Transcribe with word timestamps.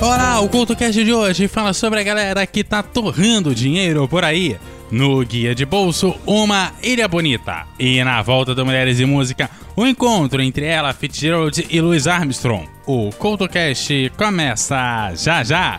Olá, 0.00 0.40
o 0.40 0.48
CultoCast 0.48 1.04
de 1.04 1.12
hoje 1.12 1.46
fala 1.46 1.74
sobre 1.74 2.00
a 2.00 2.02
galera 2.02 2.46
que 2.46 2.64
tá 2.64 2.82
torrando 2.82 3.54
dinheiro 3.54 4.08
por 4.08 4.24
aí. 4.24 4.56
No 4.90 5.22
Guia 5.22 5.54
de 5.54 5.66
Bolso, 5.66 6.18
uma 6.24 6.72
Ilha 6.82 7.06
Bonita. 7.06 7.66
E 7.78 8.02
na 8.02 8.22
volta 8.22 8.54
do 8.54 8.64
Mulheres 8.64 8.98
e 8.98 9.04
Música, 9.04 9.50
o 9.76 9.82
um 9.82 9.86
encontro 9.86 10.40
entre 10.40 10.64
ela, 10.64 10.94
Fitzgerald 10.94 11.66
e 11.68 11.80
Louis 11.82 12.06
Armstrong. 12.06 12.66
O 12.86 13.10
CultoCast 13.10 14.10
começa 14.16 15.12
já 15.16 15.44
já! 15.44 15.78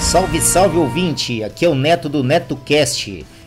Salve, 0.00 0.40
salve 0.40 0.76
ouvinte! 0.76 1.44
Aqui 1.44 1.64
é 1.64 1.68
o 1.68 1.74
Neto 1.76 2.08
do 2.08 2.24
NetoCast. 2.24 3.24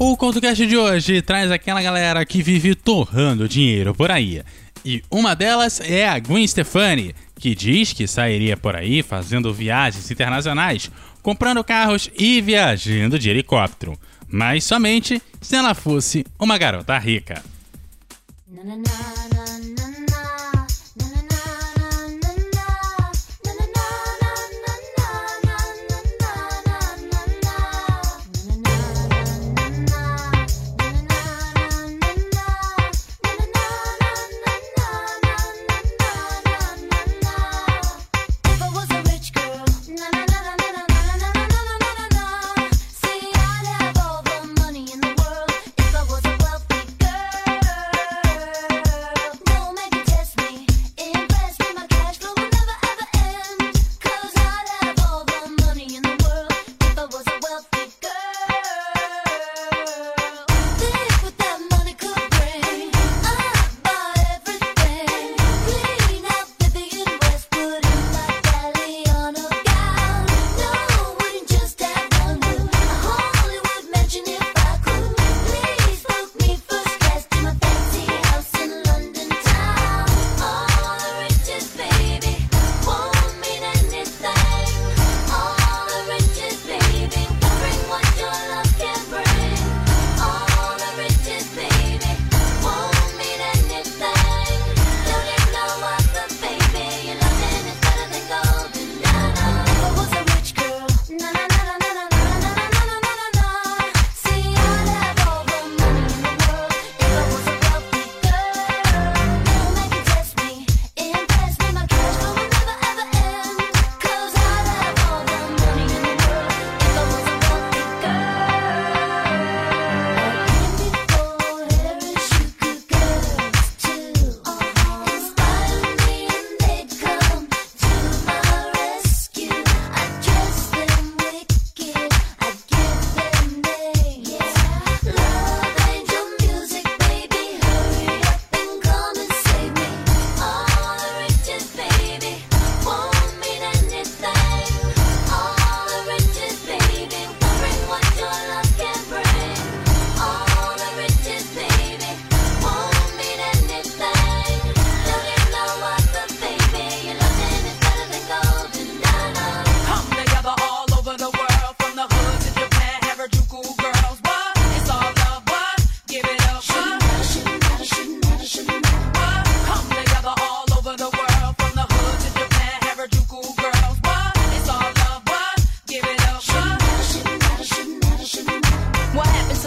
O 0.00 0.16
CoutoCast 0.16 0.66
de 0.66 0.76
hoje 0.76 1.22
traz 1.22 1.52
aquela 1.52 1.80
galera 1.80 2.26
que 2.26 2.42
vive 2.42 2.74
torrando 2.74 3.48
dinheiro 3.48 3.94
por 3.94 4.10
aí. 4.10 4.42
E 4.84 5.02
uma 5.10 5.34
delas 5.34 5.80
é 5.80 6.08
a 6.08 6.18
Gwen 6.18 6.46
Stefani, 6.46 7.14
que 7.36 7.54
diz 7.54 7.92
que 7.92 8.06
sairia 8.06 8.56
por 8.56 8.74
aí 8.76 9.02
fazendo 9.02 9.52
viagens 9.52 10.10
internacionais, 10.10 10.90
comprando 11.22 11.62
carros 11.62 12.10
e 12.18 12.40
viajando 12.40 13.18
de 13.18 13.30
helicóptero, 13.30 13.98
mas 14.28 14.64
somente 14.64 15.22
se 15.40 15.54
ela 15.54 15.74
fosse 15.74 16.24
uma 16.38 16.58
garota 16.58 16.98
rica. 16.98 17.42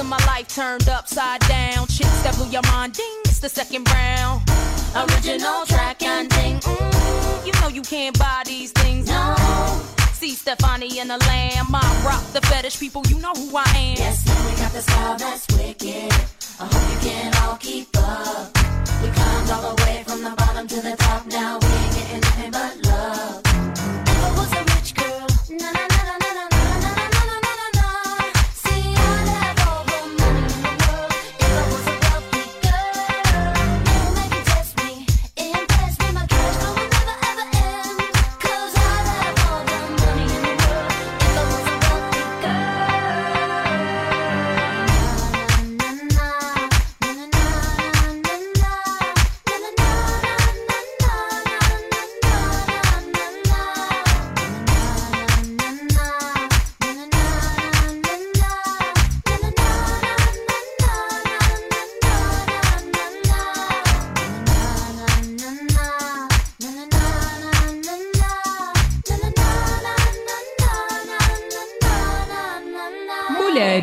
of 0.05 0.09
my 0.09 0.25
life 0.27 0.47
turned 0.47 0.87
upside 0.87 1.41
down. 1.41 1.87
Chicks 1.87 2.21
that 2.23 2.35
blew 2.35 2.49
your 2.49 2.61
mind, 2.63 2.93
ding, 2.93 3.19
it's 3.25 3.39
the 3.39 3.49
second 3.49 3.89
round. 3.89 4.41
Original 4.95 5.65
track 5.65 6.01
and 6.03 6.29
ding, 6.29 6.59
mm, 6.59 7.45
you 7.45 7.53
know 7.59 7.67
you 7.67 7.81
can't 7.81 8.17
buy 8.17 8.43
these 8.45 8.71
things. 8.71 9.07
No. 9.07 9.35
See 10.13 10.33
Stefani 10.35 10.99
and 10.99 11.09
the 11.09 11.17
Lamb, 11.17 11.67
I 11.73 12.03
rock 12.05 12.23
the 12.33 12.41
fetish 12.41 12.79
people, 12.79 13.03
you 13.07 13.19
know 13.19 13.33
who 13.33 13.57
I 13.57 13.65
am. 13.75 13.97
Yes, 13.97 14.25
now 14.25 14.49
we 14.49 14.55
got 14.57 14.71
the 14.71 14.81
style 14.81 15.17
that's 15.17 15.47
wicked. 15.57 16.13
I 16.59 16.65
hope 16.71 16.85
you 16.91 17.09
can 17.09 17.33
all 17.43 17.57
keep 17.57 17.89
up. 17.97 18.57
We 19.01 19.09
climbed 19.09 19.49
all 19.51 19.75
the 19.75 19.83
way 19.83 20.03
from 20.07 20.23
the 20.23 20.33
bottom 20.37 20.67
to 20.67 20.81
the 20.81 20.95
top, 20.97 21.25
now 21.27 21.59
we 21.59 21.67
ain't 21.67 21.93
getting 21.95 22.21
nothing 22.21 22.51
but 22.51 22.85
love. 22.85 23.44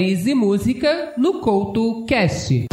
Mulheres 0.02 0.26
e 0.26 0.34
música 0.34 1.12
no 1.16 1.34
Couto 1.34 2.04
Cast. 2.06 2.66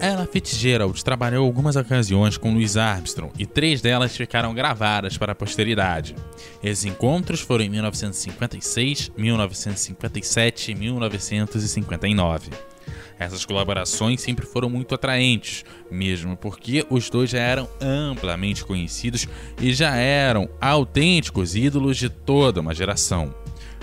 Ella 0.00 0.26
Fitzgerald 0.26 1.04
trabalhou 1.04 1.46
algumas 1.46 1.76
ocasiões 1.76 2.36
com 2.36 2.52
Louis 2.52 2.76
Armstrong 2.76 3.32
e 3.38 3.46
três 3.46 3.80
delas 3.80 4.16
ficaram 4.16 4.52
gravadas 4.52 5.16
para 5.16 5.30
a 5.30 5.34
posteridade. 5.34 6.16
Esses 6.60 6.84
encontros 6.84 7.40
foram 7.40 7.64
em 7.64 7.70
1956, 7.70 9.12
1957 9.16 10.72
e 10.72 10.74
1959. 10.74 12.50
Essas 13.18 13.44
colaborações 13.44 14.20
sempre 14.20 14.46
foram 14.46 14.70
muito 14.70 14.94
atraentes, 14.94 15.64
mesmo 15.90 16.36
porque 16.36 16.86
os 16.88 17.10
dois 17.10 17.30
já 17.30 17.40
eram 17.40 17.68
amplamente 17.80 18.64
conhecidos 18.64 19.26
e 19.60 19.72
já 19.72 19.96
eram 19.96 20.48
autênticos 20.60 21.56
ídolos 21.56 21.96
de 21.96 22.08
toda 22.08 22.60
uma 22.60 22.74
geração. 22.74 23.34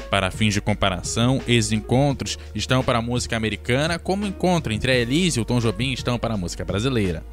Para 0.09 0.31
fins 0.31 0.53
de 0.53 0.61
comparação, 0.61 1.41
esses 1.47 1.71
encontros 1.71 2.37
estão 2.53 2.83
para 2.83 2.99
a 2.99 3.01
música 3.01 3.35
americana, 3.35 3.99
como 3.99 4.23
o 4.23 4.27
encontro 4.27 4.71
entre 4.71 4.91
a 4.91 4.95
Elise 4.95 5.39
e 5.39 5.41
o 5.41 5.45
Tom 5.45 5.59
Jobim 5.59 5.91
estão 5.91 6.17
para 6.17 6.35
a 6.35 6.37
música 6.37 6.63
brasileira. 6.63 7.23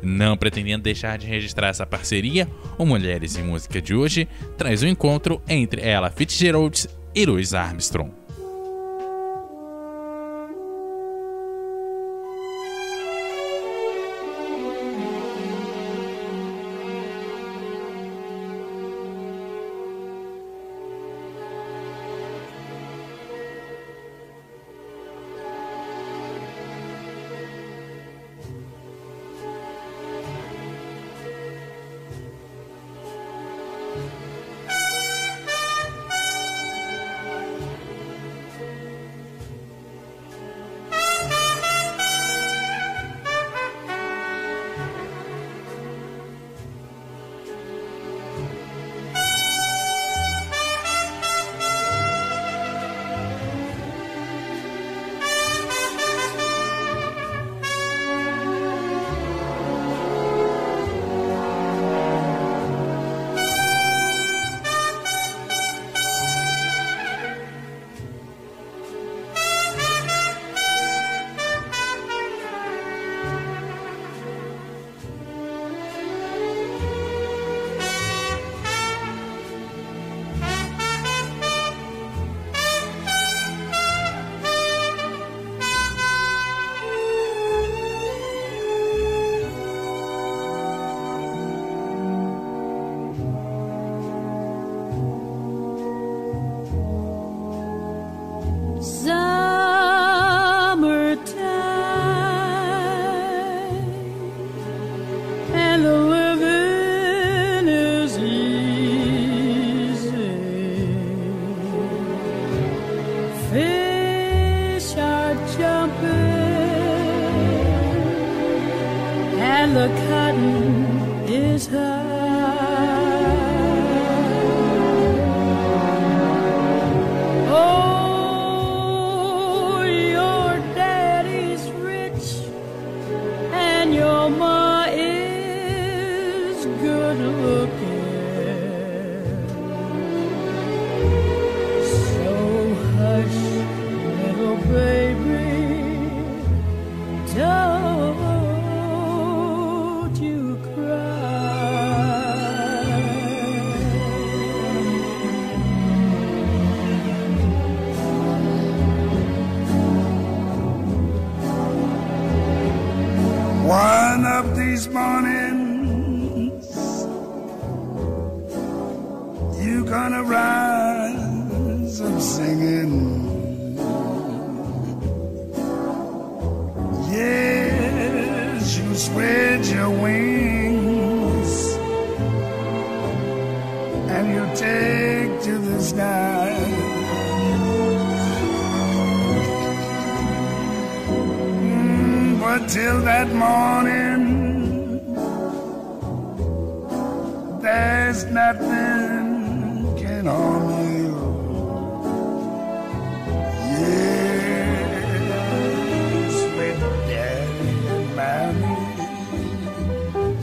Não 0.00 0.36
pretendendo 0.36 0.82
deixar 0.82 1.16
de 1.16 1.26
registrar 1.26 1.68
essa 1.68 1.86
parceria, 1.86 2.48
o 2.76 2.84
Mulheres 2.84 3.36
em 3.36 3.42
Música 3.42 3.80
de 3.80 3.94
hoje 3.94 4.28
traz 4.56 4.82
o 4.82 4.86
um 4.86 4.88
encontro 4.88 5.40
entre 5.48 5.80
Ella 5.80 6.10
Fitzgerald 6.10 6.88
e 7.14 7.26
Louis 7.26 7.54
Armstrong. 7.54 8.21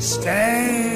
Stay. 0.09 0.88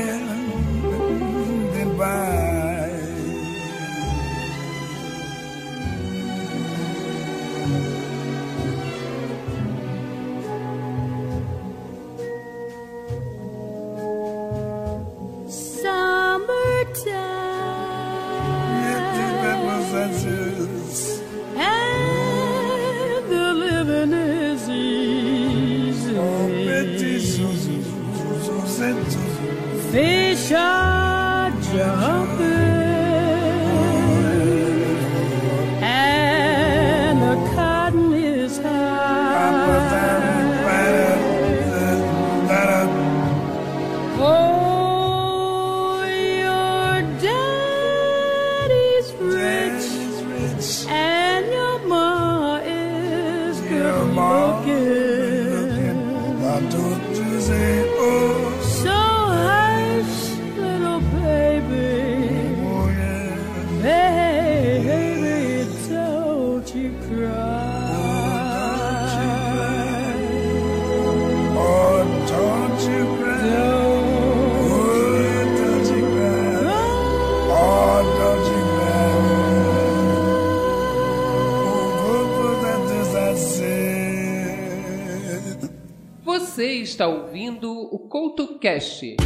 Está 86.93 87.07
ouvindo 87.07 87.71
o 87.71 87.97
CoutoCast. 87.97 89.17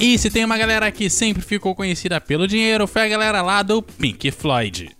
E 0.00 0.18
se 0.18 0.30
tem 0.30 0.44
uma 0.44 0.58
galera 0.58 0.90
que 0.90 1.08
sempre 1.08 1.42
ficou 1.42 1.74
conhecida 1.76 2.20
pelo 2.20 2.48
dinheiro, 2.48 2.88
foi 2.88 3.02
a 3.02 3.08
galera 3.08 3.40
lá 3.40 3.62
do 3.62 3.80
Pink 3.80 4.30
Floyd. 4.32 4.90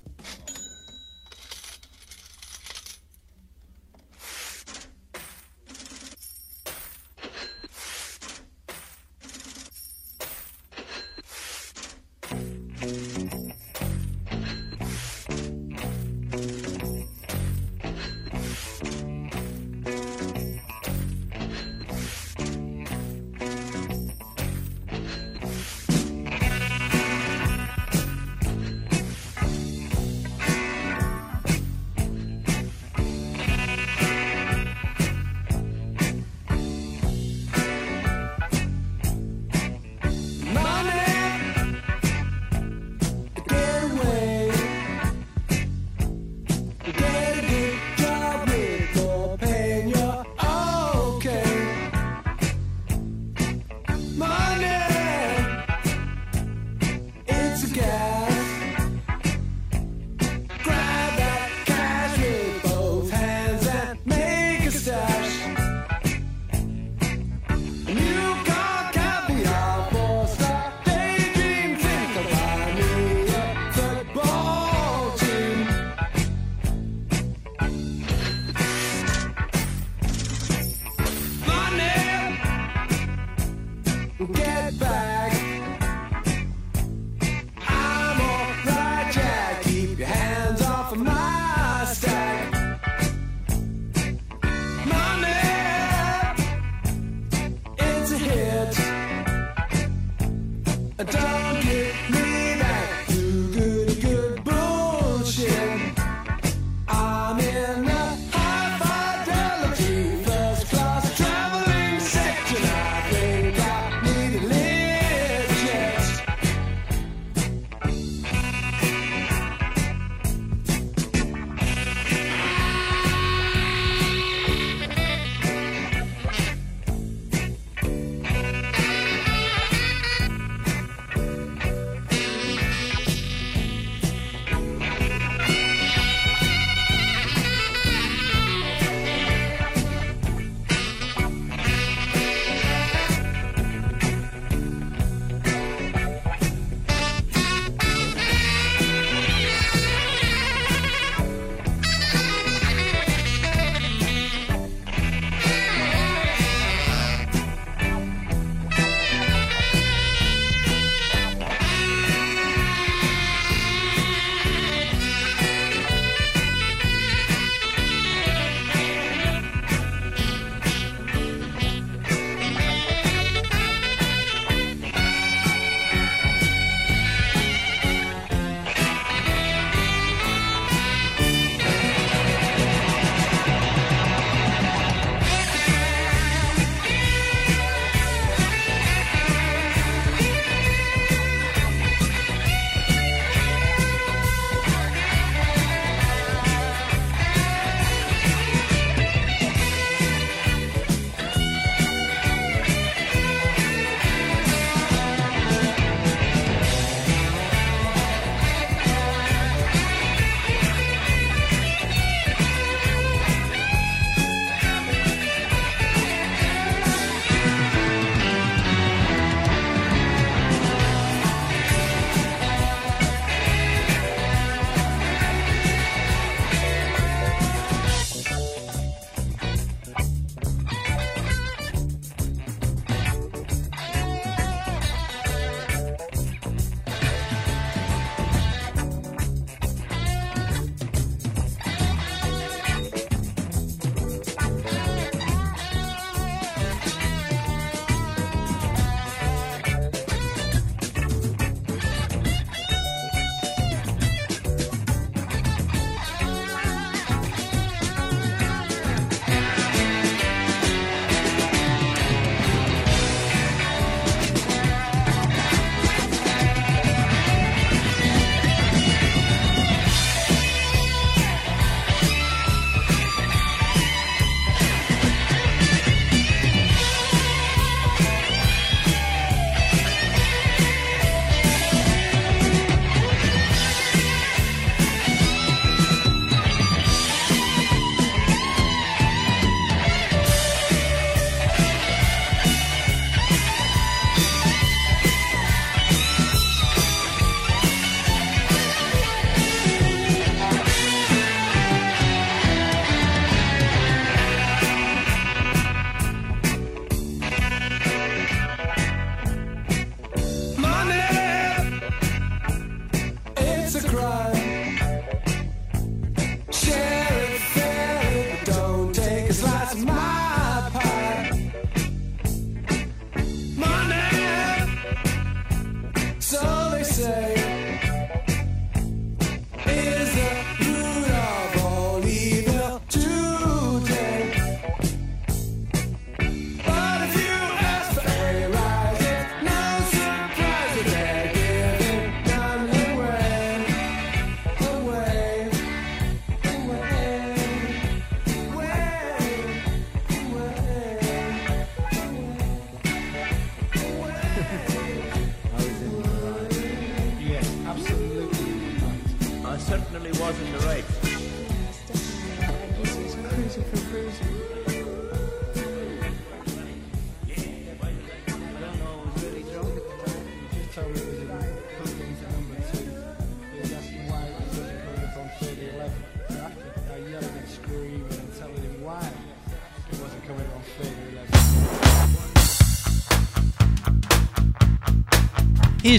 wasn't 360.25 360.53
the 360.53 360.59
right. 360.61 360.94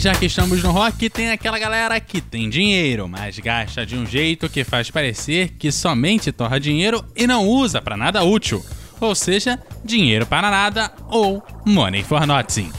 já 0.05 0.13
que 0.13 0.27
estamos 0.27 0.61
no 0.61 0.69
rock, 0.69 1.09
tem 1.09 1.31
aquela 1.31 1.57
galera 1.57 1.99
que 1.99 2.21
tem 2.21 2.47
dinheiro, 2.47 3.09
mas 3.09 3.39
gasta 3.39 3.83
de 3.83 3.95
um 3.97 4.05
jeito 4.05 4.47
que 4.47 4.63
faz 4.63 4.91
parecer 4.91 5.53
que 5.57 5.71
somente 5.71 6.31
torra 6.31 6.59
dinheiro 6.59 7.03
e 7.15 7.25
não 7.25 7.47
usa 7.47 7.81
para 7.81 7.97
nada 7.97 8.23
útil. 8.23 8.63
Ou 9.01 9.15
seja, 9.15 9.59
dinheiro 9.83 10.27
para 10.27 10.51
nada 10.51 10.91
ou 11.09 11.43
money 11.65 12.03
for 12.03 12.27
nothing. 12.27 12.71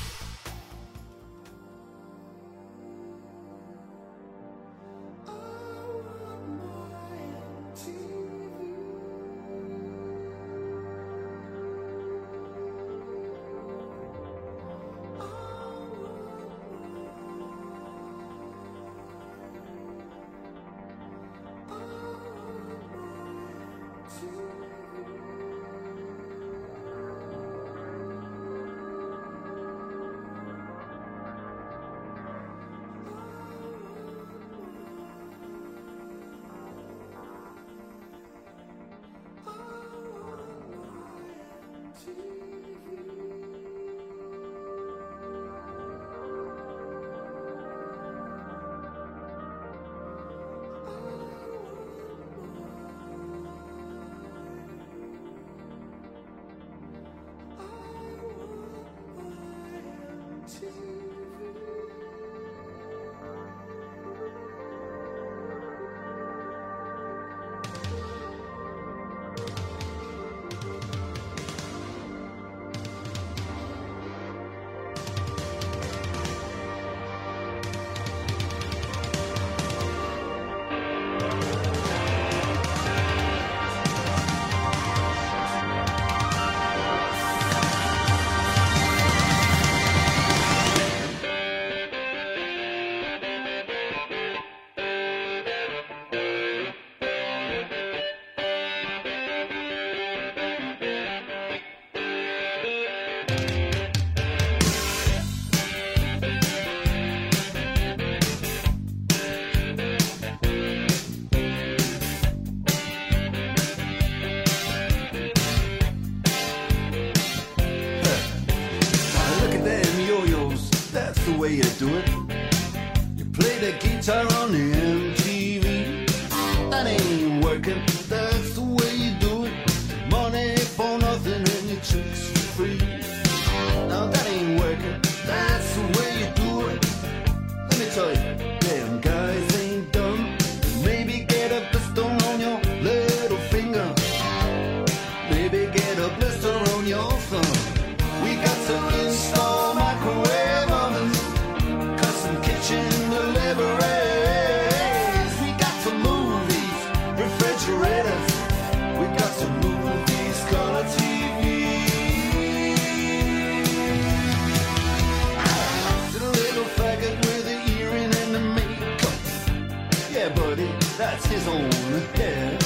that's 171.07 171.27
his 171.27 171.47
own. 171.47 171.71
head. 172.17 172.66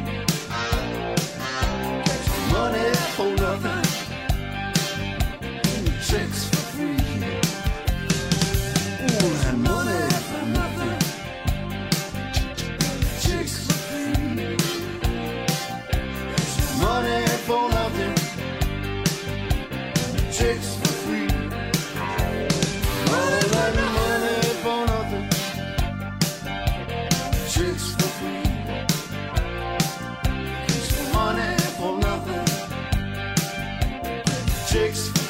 Chicks 34.71 35.20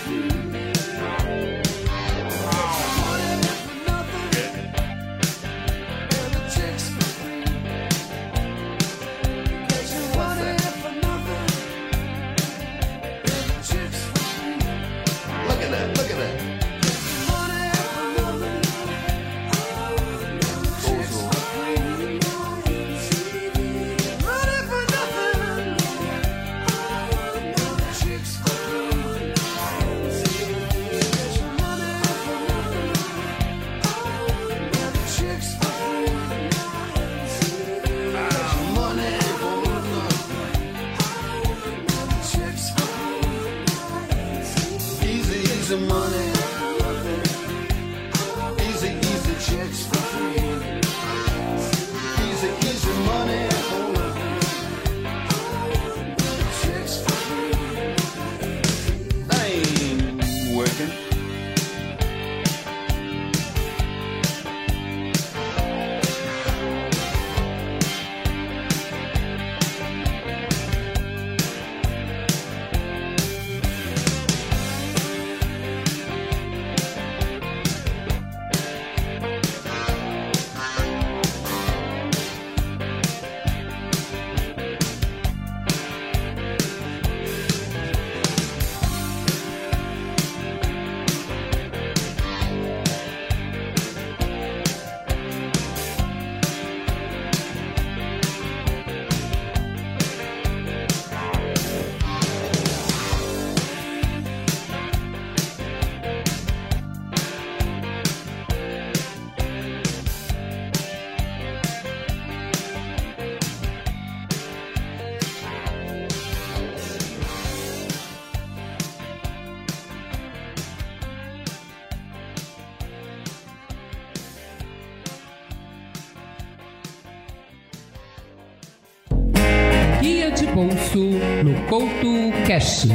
Bolso 130.54 131.00
no 131.46 131.54
Couto 131.68 132.32
Cash. 132.46 132.88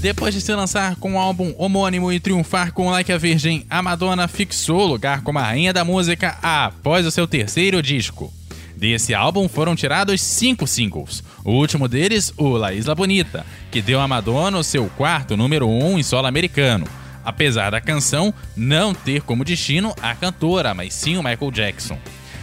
Depois 0.00 0.34
de 0.34 0.40
se 0.42 0.54
lançar 0.54 0.96
com 0.96 1.12
um 1.12 1.18
álbum 1.18 1.54
homônimo 1.56 2.12
e 2.12 2.20
triunfar 2.20 2.72
com 2.72 2.90
Like 2.90 3.10
a 3.10 3.16
Virgin, 3.16 3.64
a 3.70 3.82
Madonna 3.82 4.28
fixou 4.28 4.86
lugar 4.86 5.22
como 5.22 5.38
a 5.38 5.42
rainha 5.42 5.72
da 5.72 5.84
música 5.84 6.36
após 6.42 7.06
o 7.06 7.10
seu 7.10 7.26
terceiro 7.26 7.82
disco. 7.82 8.32
Desse 8.76 9.14
álbum 9.14 9.48
foram 9.48 9.74
tirados 9.74 10.20
cinco 10.20 10.66
singles, 10.66 11.24
o 11.44 11.50
último 11.50 11.88
deles, 11.88 12.32
o 12.36 12.50
La 12.50 12.72
Isla 12.72 12.94
Bonita, 12.94 13.44
que 13.72 13.82
deu 13.82 14.00
a 14.00 14.06
Madonna 14.06 14.58
o 14.58 14.62
seu 14.62 14.88
quarto 14.96 15.36
número 15.36 15.66
um 15.66 15.98
em 15.98 16.02
solo 16.02 16.28
americano, 16.28 16.86
apesar 17.28 17.70
da 17.70 17.78
canção 17.78 18.32
não 18.56 18.94
ter 18.94 19.20
como 19.20 19.44
destino 19.44 19.94
a 20.00 20.14
cantora, 20.14 20.72
mas 20.72 20.94
sim 20.94 21.18
o 21.18 21.22
Michael 21.22 21.50
Jackson. 21.50 21.98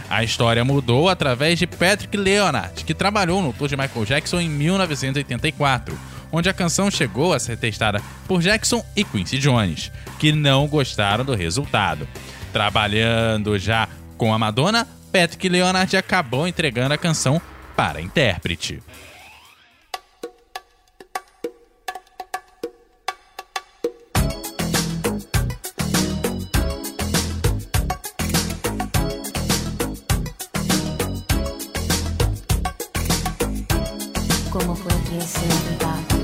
A 0.08 0.22
história 0.22 0.64
mudou 0.64 1.08
através 1.08 1.58
de 1.58 1.66
Patrick 1.66 2.16
Leonard, 2.16 2.84
que 2.84 2.94
trabalhou 2.94 3.42
no 3.42 3.52
tour 3.52 3.66
de 3.66 3.76
Michael 3.76 4.04
Jackson 4.04 4.40
em 4.40 4.48
1984, 4.48 5.98
onde 6.30 6.48
a 6.48 6.54
canção 6.54 6.88
chegou 6.88 7.32
a 7.32 7.40
ser 7.40 7.56
testada 7.56 8.00
por 8.28 8.40
Jackson 8.40 8.84
e 8.94 9.02
Quincy 9.02 9.38
Jones, 9.38 9.90
que 10.20 10.30
não 10.30 10.68
gostaram 10.68 11.24
do 11.24 11.34
resultado. 11.34 12.06
Trabalhando 12.52 13.58
já 13.58 13.88
com 14.16 14.32
a 14.32 14.38
Madonna, 14.38 14.86
Patrick 15.12 15.48
Leonard 15.48 15.96
acabou 15.96 16.46
entregando 16.46 16.94
a 16.94 16.98
canção 16.98 17.42
para 17.74 17.98
a 17.98 18.02
intérprete. 18.02 18.80
¿Cómo 34.58 34.74
fue 34.74 34.90
que 35.02 35.20
se 35.20 36.15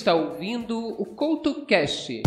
está 0.00 0.14
ouvindo 0.14 0.78
o 0.78 1.04
CoutoCast. 1.04 2.22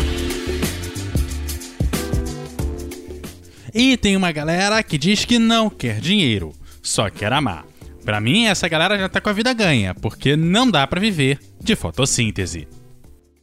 E 3.74 3.98
tem 3.98 4.16
uma 4.16 4.32
galera 4.32 4.84
que 4.84 4.96
diz 4.96 5.26
que 5.26 5.40
não 5.40 5.72
quer 5.72 6.00
dinheiro, 6.00 6.54
só 6.84 7.10
quer 7.10 7.34
amar. 7.34 7.66
Para 8.06 8.22
mim, 8.22 8.46
essa 8.46 8.68
galera 8.68 8.98
já 8.98 9.10
tá 9.10 9.20
com 9.20 9.30
a 9.30 9.34
vida 9.34 9.52
ganha, 9.54 9.96
porque 9.96 10.36
não 10.36 10.70
dá 10.70 10.86
para 10.86 11.00
viver 11.00 11.40
de 11.60 11.76
fotossíntese. 11.76 12.68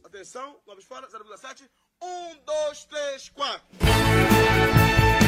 Atenção, 0.03 0.55
9 0.65 0.81
fora, 0.81 1.07
0,7. 1.07 1.63
1, 2.01 2.05
2, 2.45 2.85
3, 2.85 3.29
4. 3.29 5.20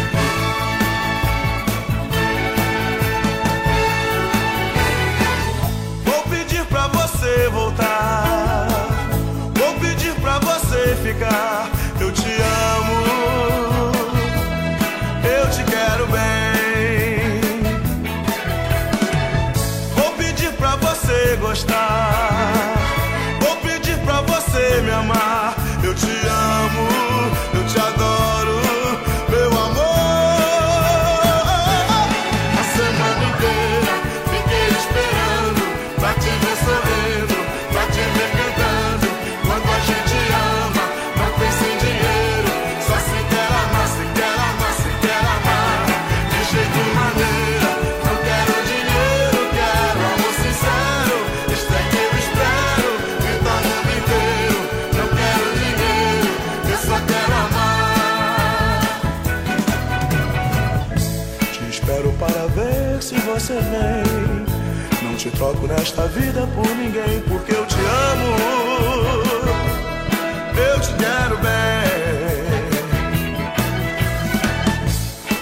Troco 65.43 65.67
nesta 65.67 66.07
vida 66.07 66.47
por 66.55 66.67
ninguém, 66.67 67.19
porque 67.27 67.51
eu 67.51 67.65
te 67.65 67.75
amo. 67.75 68.35
Eu 70.55 70.79
te 70.79 70.93
quero 70.93 71.37
bem. 71.37 71.83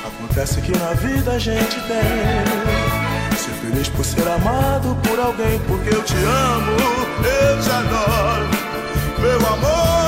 Acontece 0.03 0.61
que 0.61 0.71
na 0.71 0.93
vida 0.93 1.33
a 1.33 1.39
gente 1.39 1.79
tem. 1.81 3.37
Ser 3.37 3.51
feliz 3.61 3.89
por 3.89 4.03
ser 4.03 4.27
amado 4.27 4.97
por 5.07 5.19
alguém, 5.19 5.59
porque 5.67 5.93
eu 5.93 6.01
te 6.01 6.15
amo, 6.15 6.71
eu 7.23 7.61
te 7.61 7.69
adoro, 7.69 8.49
meu 9.19 9.47
amor. 9.53 10.00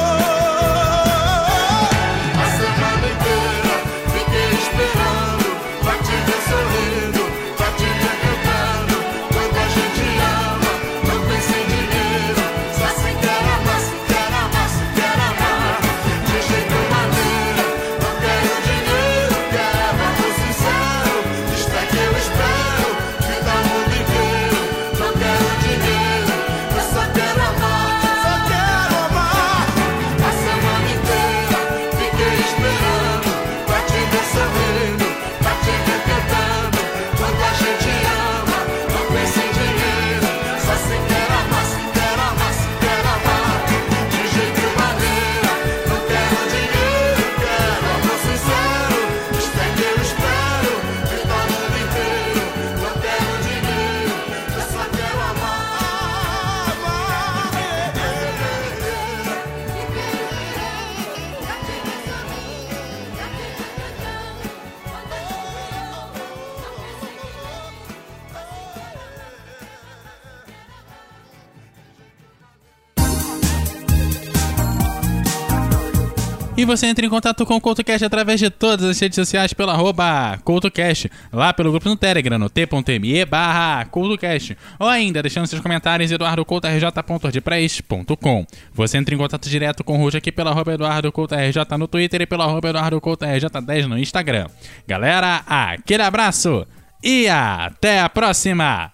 E 76.64 76.66
você 76.66 76.88
entra 76.88 77.06
em 77.06 77.10
contato 77.10 77.46
com 77.46 77.58
o 77.58 77.60
CoutoCast 77.60 78.06
através 78.06 78.40
de 78.40 78.50
todas 78.50 78.86
as 78.86 78.98
redes 78.98 79.18
sociais 79.18 79.52
pelo 79.52 79.70
arroba 79.70 80.40
CoutoCast, 80.46 81.12
lá 81.30 81.52
pelo 81.52 81.72
grupo 81.72 81.90
no 81.90 81.98
Telegram, 81.98 82.40
no 82.40 82.50
t.me 82.50 83.26
barra 83.26 83.84
CoutoCast, 83.84 84.58
ou 84.80 84.88
ainda 84.88 85.22
deixando 85.22 85.46
seus 85.46 85.62
comentários 85.62 86.10
em 86.10 86.16
eduardocoutorj.wordpress.com. 86.16 88.46
Você 88.74 88.98
entra 88.98 89.14
em 89.14 89.18
contato 89.18 89.50
direto 89.50 89.84
com 89.84 89.98
o 89.98 90.00
Ruth 90.02 90.16
aqui 90.16 90.32
pelo 90.32 90.52
arroba 90.52 90.74
EduardoCoutoRJ 90.74 91.60
no 91.78 91.86
Twitter 91.86 92.22
e 92.22 92.26
pelo 92.26 92.44
arroba 92.44 92.70
EduardoCoutoRJ10 92.70 93.86
no 93.86 94.00
Instagram. 94.00 94.48
Galera, 94.88 95.44
aquele 95.46 96.04
abraço 96.04 96.66
e 97.04 97.28
até 97.28 98.00
a 98.00 98.08
próxima! 98.08 98.94